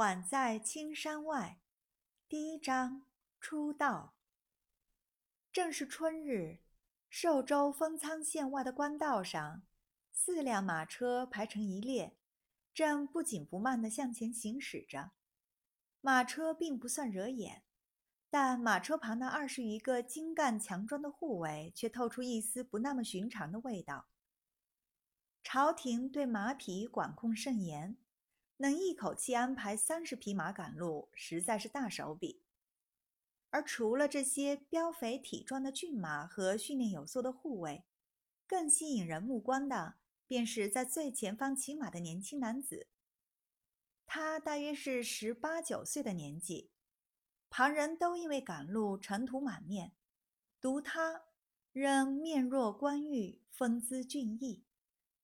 [0.00, 1.60] 晚在青山外，
[2.26, 3.02] 第一章
[3.38, 4.14] 出道。
[5.52, 6.60] 正是春日，
[7.10, 9.60] 寿州丰仓县外的官道上，
[10.10, 12.16] 四辆马车排成一列，
[12.72, 15.10] 正不紧不慢地向前行驶着。
[16.00, 17.62] 马车并不算惹眼，
[18.30, 24.06] 但马车旁的二十余个精干强壮的护卫却透出一丝不那么寻常的味道。
[25.42, 27.98] 朝廷对马匹管控甚严。
[28.60, 32.42] 能一口气安排三十匹马赶路，实在是大手笔。
[33.48, 37.86] 而除了这些膘肥体壮的骏马和训练有素的护卫，
[38.46, 39.94] 更吸引人目光的，
[40.26, 42.88] 便是在最前方骑马的年轻男子。
[44.04, 46.70] 他大约是十八九岁的年纪，
[47.48, 49.92] 旁人都因为赶路尘土满面，
[50.60, 51.22] 独他
[51.72, 54.66] 仍面若冠玉，风姿俊逸。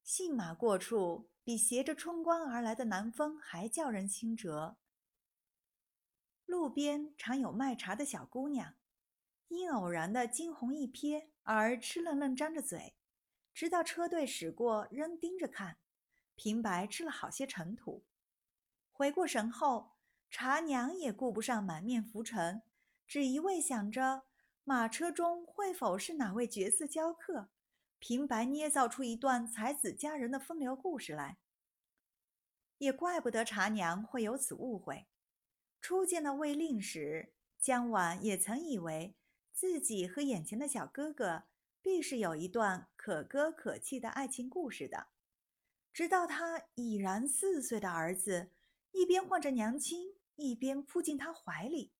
[0.07, 1.29] 信马过处。
[1.47, 4.79] 比携着春光而来的南风还叫人心折。
[6.45, 8.75] 路边常有卖茶的小姑娘，
[9.47, 12.97] 因偶然的惊鸿一瞥而吃愣愣张着嘴，
[13.55, 15.77] 直到车队驶过仍盯着看，
[16.35, 18.03] 平白吃了好些尘土。
[18.91, 19.93] 回过神后，
[20.29, 22.61] 茶娘也顾不上满面浮尘，
[23.07, 24.25] 只一味想着
[24.65, 27.51] 马车中会否是哪位绝色娇客。
[27.99, 31.39] 平白捏造出一段才子佳人的风流故事来，
[32.79, 35.07] 也怪不得茶娘会有此误会。
[35.81, 39.17] 初见到魏令时，江婉也曾以为
[39.53, 41.45] 自己和眼前的小哥哥
[41.81, 45.09] 必是有一段可歌可泣的爱情故事的。
[45.93, 48.51] 直到他已然四岁的儿子
[48.93, 51.93] 一边唤着娘亲，一边扑进他怀里，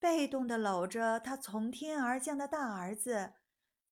[0.00, 3.34] 被动地搂着他从天而降的大儿子。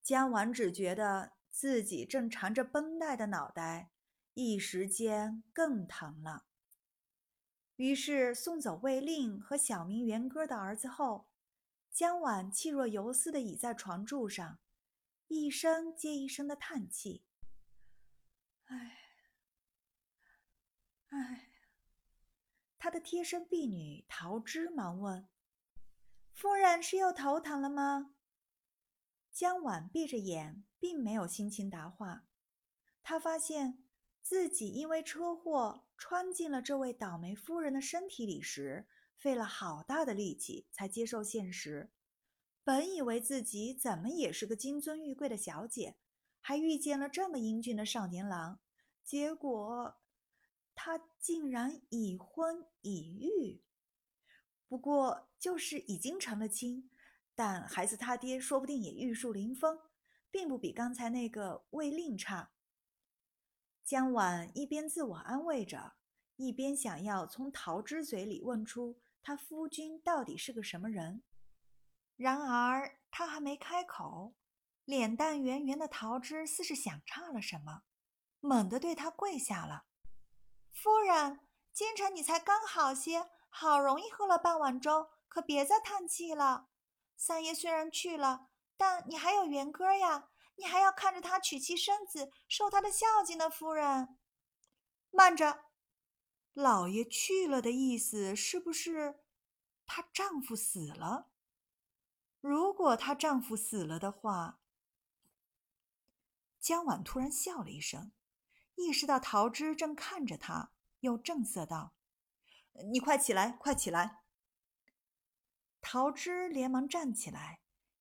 [0.05, 3.89] 江婉只觉得自己正缠着绷带的脑袋，
[4.35, 6.45] 一时间更疼了。
[7.77, 11.27] 于是送走魏令和小名元歌的儿子后，
[11.89, 14.59] 江婉气若游丝的倚在床柱上，
[15.27, 17.25] 一声接一声的叹气
[18.69, 18.97] ：“唉，
[21.07, 21.49] 唉。”
[22.77, 25.27] 他的贴身婢女桃枝忙问
[26.31, 28.11] ：“夫人是又头疼了吗？”
[29.35, 32.25] 江婉闭着眼，并没有心情答话。
[33.03, 33.83] 他发现
[34.21, 38.87] 自己因为车祸穿进了这位倒霉夫人的身体里时，
[39.17, 41.91] 费了好大的力气才接受现实。
[42.63, 45.97] 本以为自己怎么也是个金尊玉贵的小姐，
[46.39, 48.61] 还遇见了这么英俊的少年郎，
[49.03, 49.97] 结果
[50.73, 53.61] 他竟然已婚已育。
[54.69, 56.89] 不过就是已经成了亲。
[57.35, 59.77] 但孩子他爹说不定也玉树临风，
[60.31, 62.51] 并不比刚才那个魏令差。
[63.83, 65.93] 江婉一边自我安慰着，
[66.37, 71.23] 一边想要从桃枝嘴里问出他夫君到底是个什么人。
[72.15, 74.35] 然而他还没开口，
[74.85, 77.83] 脸蛋圆圆的桃枝似是想岔了什么，
[78.39, 79.85] 猛地对他跪下了
[80.71, 81.41] ：“夫人，
[81.73, 86.69] 今晨你才刚好些，好容易喝了半碗粥，可别再叹气了。”
[87.17, 93.49] 三爷虽然去了，但你还有元歌呀，你还要看着他娶妻生子，受他的孝敬呢。
[93.49, 94.17] 夫人，
[95.11, 95.65] 慢着，
[96.53, 99.21] 老爷去了的意思是不是
[99.85, 101.29] 她丈夫死了？
[102.41, 104.59] 如果她丈夫死了的话，
[106.59, 108.11] 江婉突然笑了一声，
[108.75, 111.93] 意识到桃枝正看着她，又正色道
[112.91, 114.23] ：“你快起来，快起来。”
[115.87, 117.59] 桃枝连忙站起来，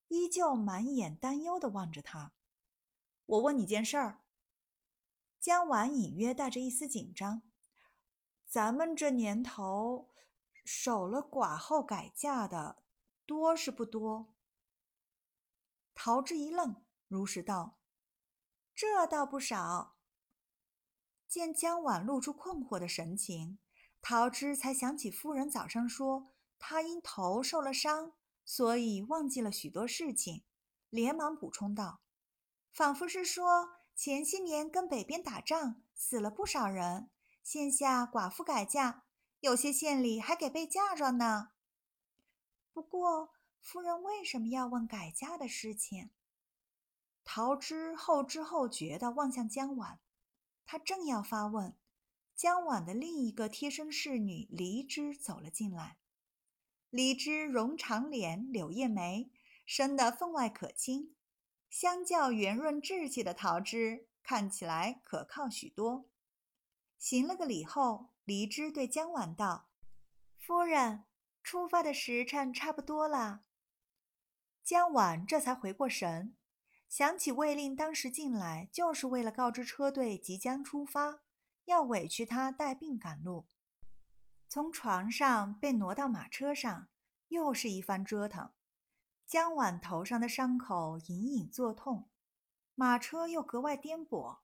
[0.09, 2.33] 依旧满眼担忧地望着他。
[3.27, 4.23] 我问你件事儿。
[5.39, 7.43] 江婉隐约带着一丝紧张
[8.49, 10.09] ：“咱们这年头，
[10.65, 12.83] 守了寡后改嫁的
[13.27, 14.33] 多是不多？”
[15.95, 17.77] 桃枝一愣，如实道
[18.75, 19.99] ：“这倒不少。”
[21.29, 23.59] 见江婉露出困惑的神情，
[24.01, 26.34] 桃枝才想起夫人早上说。
[26.67, 30.45] 他因头受了伤，所以忘记了许多事情，
[30.89, 32.01] 连忙补充道
[32.73, 37.11] ：“仿佛是说前些年跟北边打仗死了不少人，
[37.43, 39.05] 现下寡妇改嫁，
[39.41, 41.51] 有些县里还给备嫁妆呢。
[42.73, 46.13] 不过夫人为什么要问改嫁的事情？”
[47.25, 50.01] 桃枝后知后觉地望向江婉，
[50.65, 51.77] 他正要发问，
[52.35, 55.99] 江婉的另一个贴身侍女黎枝走了进来。
[56.95, 59.29] 梨枝容长脸，柳叶眉，
[59.67, 61.13] 生得分外可亲，
[61.69, 66.09] 相较圆润稚气的桃枝，看起来可靠许多。
[66.97, 69.71] 行了个礼后，黎枝对江婉道
[70.39, 71.03] ：“夫人，
[71.43, 73.41] 出发的时辰差不多了。”
[74.63, 76.37] 江婉这才回过神，
[76.89, 81.23] 想起卫令当时进来就是为了告知车队即将出发，
[81.65, 83.49] 要委屈他带病赶路。
[84.55, 86.87] 从床上被挪到马车上，
[87.27, 88.53] 又是一番折腾。
[89.27, 92.09] 江婉头上的伤口隐隐作痛，
[92.77, 94.39] 马车又格外颠簸，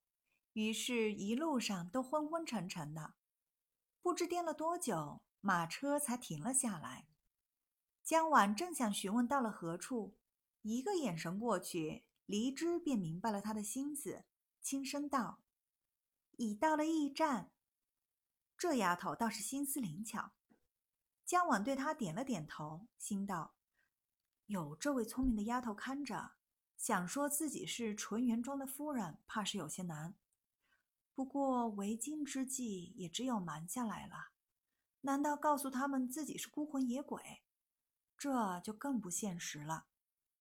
[0.54, 3.14] 于是一路上都昏昏沉沉的。
[4.02, 7.06] 不知颠了多久，马车才停了下来。
[8.02, 10.16] 江晚正想询问到了何处，
[10.62, 14.24] 一个眼神过去，黎枝便明白了他的心思，
[14.60, 15.38] 轻声道
[16.36, 17.52] ：“已到了驿站。”
[18.60, 20.32] 这丫头倒是心思灵巧。
[21.24, 23.54] 江晚对她点了点头，心道
[24.44, 26.32] ：“有这位聪明的丫头看着，
[26.76, 30.14] 想说自己是纯元庄的夫人，怕是有些难。
[31.14, 34.32] 不过为今之计，也只有瞒下来了。
[35.00, 37.40] 难道告诉他们自己是孤魂野鬼？”
[38.18, 39.86] 这就更不现实了。